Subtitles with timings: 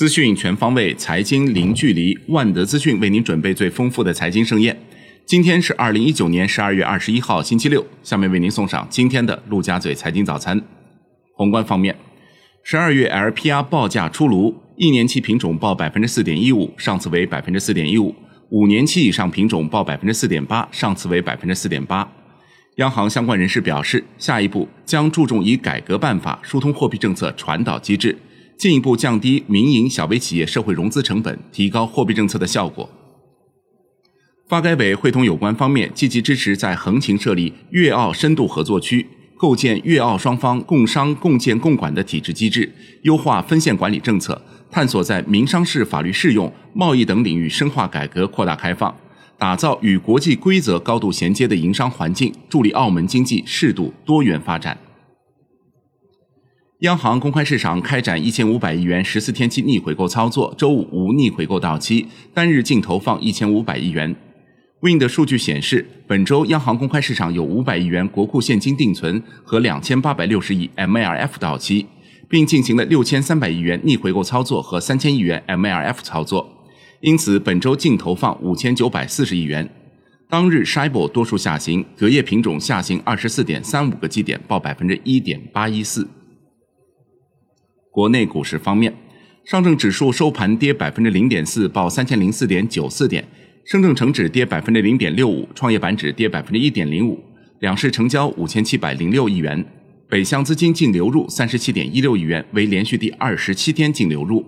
[0.00, 2.18] 资讯全方位，财经零距离。
[2.28, 4.74] 万德资讯为您准备最丰富的财经盛宴。
[5.26, 7.86] 今天是二零一九年十二月二十一号，星期六。
[8.02, 10.58] 下面为您送上今天的陆家嘴财经早餐。
[11.34, 11.94] 宏观方面，
[12.64, 18.14] 十二月 LPR 报价出炉，一年期品种报百分之四点一五，上次为百分之四点一五；
[18.48, 22.10] 五年期以上品种报百分之四点八，上次为百分之四点八。
[22.76, 28.16] 央行相关人士表示，下一步将注重以改革办法疏通货币政策传导机制。
[28.60, 32.86] 进一步降低民营小微企业社会融资成本，提高货币政策的效果。
[34.46, 39.06] 发改委会同有关方面积极支持在横琴设立粤澳深度合作区，
[39.38, 42.70] 构建粤澳双方共商共建共管的体制机制，
[43.04, 48.94] 优化分线管理政策，探索在民商事法律适用、贸易等领域深化改革扩大开放，
[49.38, 54.76] 打造与国际规则高度衔接的营商环境，助力澳门经济适度多元发展。
[56.80, 64.16] 央行公开市场开展一千五百亿元十四天期逆回购操作，周五无逆回购到期，单日净投放一千五百亿元。
[64.80, 71.84] Wind 的数据显示，本周央行公开市场有五百亿元国库现金定存和两千八百六十亿 MLF 到期，
[72.30, 76.48] 并进行了六千三百亿元逆回购操作和三千亿元 MLF 操作，
[77.02, 79.68] 因此本周净投放五千九百四十亿元。
[80.30, 86.08] 当日 s h i b o 多数下行，隔夜品种下行二十四点三五个基点，报百分之一点八一四。
[87.90, 88.94] 国内股市方面，
[89.44, 93.24] 上证指数收盘跌百分之零点四，报三千零四点九四点；
[93.64, 97.18] 深证成指跌百分之零点六五，创业板指跌百分之一点零五。
[97.58, 99.64] 两市成交五千七百零六亿元，
[100.08, 104.46] 北向资金净流入三十七点一六亿元，为连续第二十七天净流入。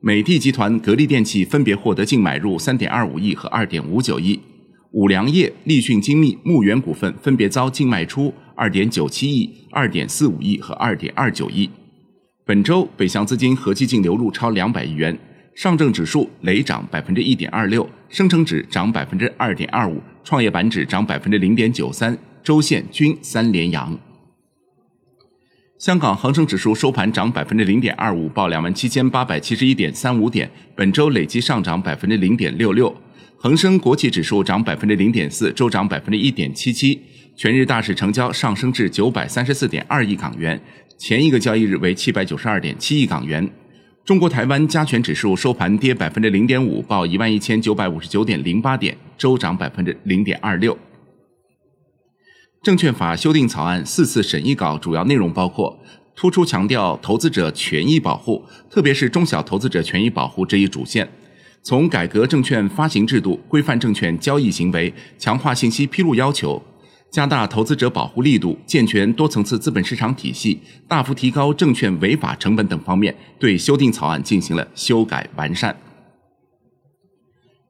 [0.00, 4.38] 美的集团、格力电器分别获得净买入三点二五亿和二点五九亿，
[4.92, 11.68] 五粮液、立讯精密、牧原股份分别遭净卖出二点九七亿、二点四五亿和二点二九亿。
[12.48, 15.14] 本周北向资金合计净流入超两百亿元，
[15.54, 23.98] 上证指数累涨百分之一点二六，深成指涨百分之二点二五，创业板指涨百分之零点九三，周线均三连阳。
[25.78, 32.96] 香港恒生指数收盘涨百分之零点二五，报两万七千八百七十一点三五点，本周累计上涨百分之零点六六。
[33.36, 36.98] 恒生国企指数涨百分之零点四，周涨百分之一点七七，
[37.36, 40.58] 全日大市成交上升至九百三十四点二亿港元。
[40.98, 43.48] 前一个交易日为七百九十二点七亿港元。
[44.04, 50.76] 中国台湾加权指数收盘跌百分之零点五，报一万一千九百五十九点零八点，周涨百分之零点二六。
[52.64, 55.78] 证券法修订草案四次审议稿主要内容包括：
[56.16, 61.06] 突出强调投资者权益保护，特别是中小投资者权益保护这一主线；
[61.62, 66.60] 从改革证券发行制度、规范证券交易行为、强化信息披露要求。
[67.10, 75.74] 加大投资者保护力度，健全多层次资本市场体系，大幅提高证券违法成本等方面，对修订草案进行了修改完善。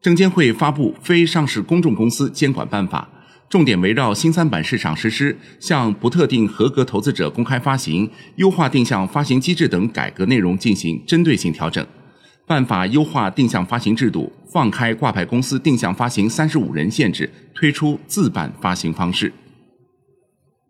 [0.00, 3.08] 证监会发布《非上市公众公司监管办法》，
[3.50, 11.86] 重点围绕新三板市场实施向不特定合格投资者公开发行、优化定向发行机制等改革内容进行针对性调整。
[12.48, 19.30] 办法优化定向发行制度，放开挂牌公司定向发行三十五人限制，推出自办发行方式。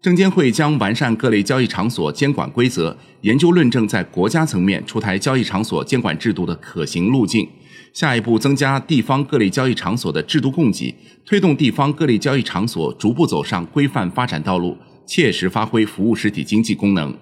[0.03, 7.49] 证监会将完善各类交易场所监管规则，研究论证在国家层面出台交易场所监管制度的可行路径。
[7.93, 10.93] 下一步增加地方各类交易场所的制度供给，
[11.25, 17.17] 推动地方各类交易场所逐步走上规范发展道路，切实发挥服务实体经济功能。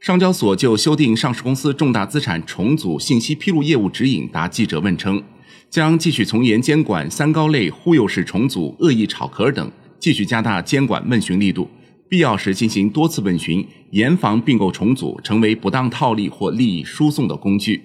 [0.00, 5.22] 上交所就修订上市公司重大资产重组信息披露业务指引答记者问称，
[5.68, 11.68] 将继续从严监管三高类忽悠式重组、恶意炒壳等，继续加大监管问询力度，
[12.08, 17.82] 必要时进行多次问询，严防并购重组成为不当套利或利益输送的工具。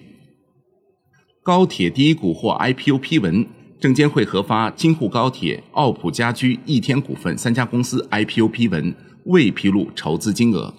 [1.42, 3.44] 高铁第一股获 IPO 批文，
[3.80, 8.94] 证监会核发京沪高铁、奥普家居、易天股份三家公司 IPO 批文，
[9.24, 10.72] 未披露筹资金额。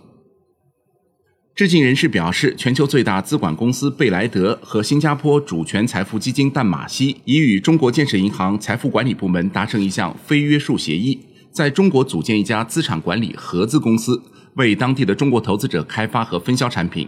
[1.56, 11.18] 知情人士表示，全球最大资管公司贝莱德和新加坡主权财富基金淡马锡已与中国建设银行财富管理部门达成一项非约束协议，
[11.53, 14.22] 在中国组建一家资产管理合资公司，
[14.56, 17.08] 为当地的中国投资者开发和分销产品。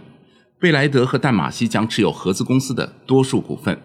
[0.58, 3.78] 贝莱德和淡马锡将持有合资公司的多数股份。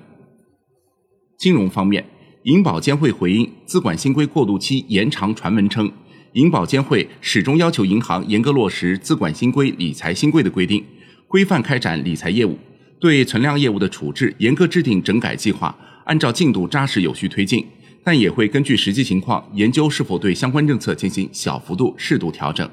[1.38, 2.06] 金融方面，
[2.44, 5.92] 银保监会回应资管新规过渡期延长传闻称。
[6.34, 10.84] 银保监会始终要求银行严格落实资管新规、理财新规的规定，
[11.28, 12.58] 规范开展理财业务；
[13.00, 15.76] 对存量业务的处置严格制定整改计划，
[16.06, 17.66] 按照进度扎实有序推进。
[18.06, 22.70] 但也会根据实际情况研究是否对相关政策进行小幅度、适度调整。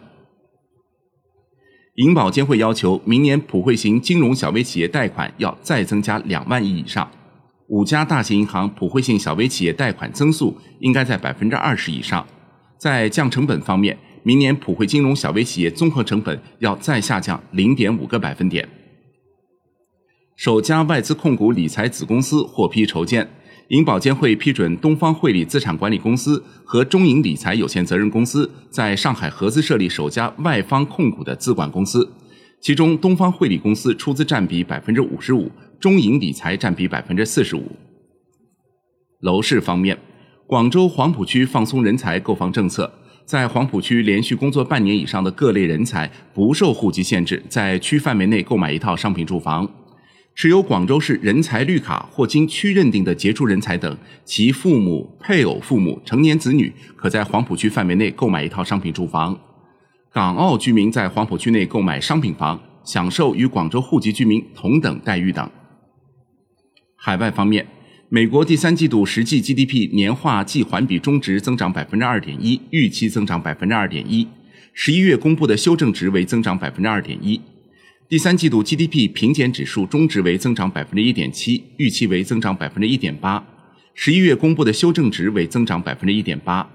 [1.97, 7.09] 银保监会要求明年普惠型金融小微企业贷款要再增加两万亿以上，
[7.69, 12.27] 五家大型银行普惠性小微企业贷款增速应该在百分之二十以上。
[12.81, 18.67] 在降成本方面，明年普惠金融小微企业综合成本要再下降零点五个百分点。
[20.35, 23.29] 首家外资控股理财子公司获批筹建。
[23.69, 32.13] 银保监会批准东方汇理资产管理公司和中银理财有限责任公司在上海合资设立首家外方控股的资管公司，
[32.61, 35.49] 其中东方汇理公司出资占比百分之五十五，
[35.79, 37.77] 中银理财占比百分之四十五。
[39.21, 39.97] 楼市方面，
[40.51, 42.93] 广州黄埔区放松人才购房政策，
[43.25, 49.71] 在黄埔区连续工作半年以上的各类人才不受户籍限制，在区范围内购买一套商品住房。
[50.35, 59.39] 持有广州市人才绿卡或经区认定的杰出人才等，其父母、配偶、父母、成年子女，可在黄埔区范围内购买一套商品住房。
[60.13, 65.49] 港澳居民在黄埔区内购买商品房，享受与广州户籍居民同等待遇等。
[66.97, 67.65] 海外方面，
[68.13, 74.27] 美国第三季度实际 GDP 年化季环比中值增长百分之二点一，预期增长百分之二点一。
[74.73, 77.41] 十一月公布的修正值为增长百分之二点一。
[78.09, 83.47] 第三季度 GDP 平减指数中值为增长百分之一点七，预期为增长百分之一点八。
[83.95, 86.69] 十一月公布的修正值为增长百分之一点八。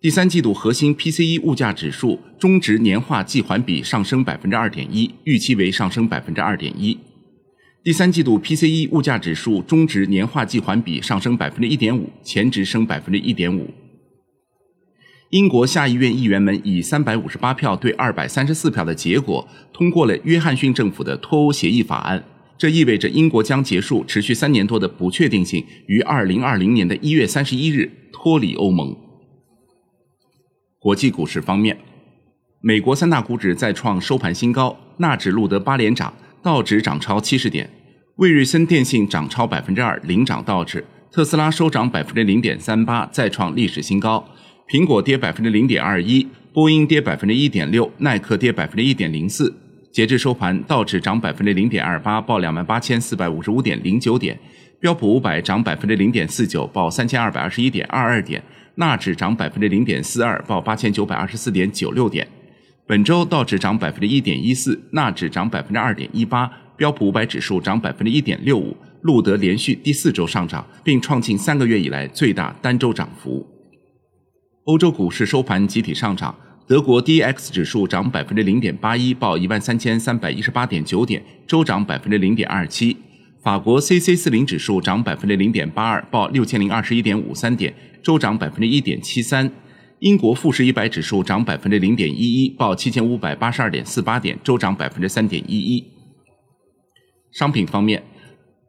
[0.00, 6.96] 第三季度核心 PCE 物价指数中值年化季环比上升百分之二点一，预期为上升百分之二点一。
[7.84, 13.70] 第三季度 PCE 物价指数中值年化季环比上升百分之一点五，前值升百分之一点五。
[15.30, 22.24] 英国下议院议员们以三百五十八票对二百三十四票的结果，通过了约翰逊政府的脱欧协议法案。
[22.58, 28.96] 这意味着英国将结束持续三年多的不确定性，于二零二零年的一月三十一日脱离欧盟。
[30.80, 31.78] 国际股市方面，
[32.60, 36.12] 美国三大股指再创收盘新高，纳指录得八连涨，
[36.48, 37.68] 道指涨超七十点，
[38.16, 40.82] 魏瑞森电信涨超百分之二，领涨道指。
[41.12, 44.26] 特斯拉收涨百分之零点三八，再创历史新高。
[44.66, 49.54] 苹果跌百分之零点二一，波音跌百分之一点六，耐克跌百分之一点零四。
[49.92, 54.34] 截至收盘，道指涨百分之零点二八，报两万八千四百五十五点零九点；
[54.80, 58.40] 标普五百涨百分之零点四九，报三千二百二十一点二二点；
[58.76, 62.26] 纳指涨百分之零点四二，报八千九百二十四点九六点。
[62.88, 73.46] 本周道指涨百分之一点一四，纳指涨百分之二点一八，标普五百指数涨百分之一点六五，录得连续第四周上涨，并创近三个月以来最大单周涨幅。
[74.64, 76.34] 欧洲股市收盘集体上涨，
[76.66, 82.96] 德国 D X 指数涨百分之零点八一，报一万三千三百一十八点九点，周涨百分之零点二七；
[83.42, 89.46] 法国 C C 四零指数涨百分之零点八二，报六千零二十一点五三点，周涨百分之一点七三；
[90.00, 95.84] 英国富时一百指数涨百分之零点一一，报七千五百八十二点四八点，周涨百分之三点一一。
[97.32, 98.02] 商品方面，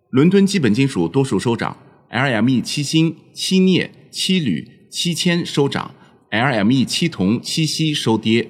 [0.10, 1.78] 伦敦基本金属多数收涨
[2.10, 4.80] ，L M E 七锌、七镍、七铝。
[4.92, 5.94] 七铅收涨
[6.32, 8.50] ，LME 七铜、七锡收跌。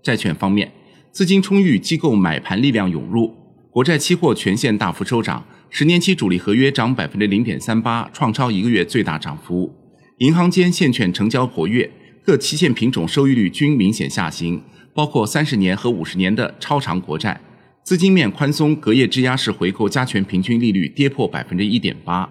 [0.00, 0.70] 债券方面，
[1.10, 3.34] 资金充裕，机构买盘力量涌入，
[3.72, 9.74] 国债期货全线大幅收涨，十年期主力合约涨百分之零点三八，创超一个月最大涨幅。
[10.18, 11.90] 银行间现券成交活跃，
[12.24, 14.62] 各期限品种收益率均明显下行，
[14.94, 17.38] 包括三十年和五十年的超长国债。
[17.82, 22.30] 资金面宽松，隔夜质押式回购加权平均利率跌破百分之一点八。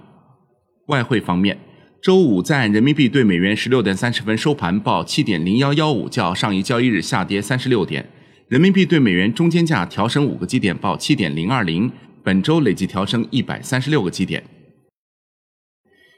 [0.87, 1.59] 外汇方面。
[2.01, 8.07] 周五，在人民币对美元十六点三十分收盘报七点零幺幺五，较上一交易日下跌三十六点。
[8.47, 11.91] 人民币对美元中间价调升五个基点，报七点零二零，
[12.23, 14.43] 本周累计调升一百三十六个基点。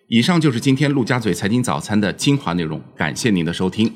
[0.10, 3.92] 以上就是今天陆家嘴财经早餐的精华内容，感谢您的收听。